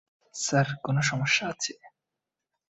[0.35, 1.73] Sir, কোন সমস্যা আছে?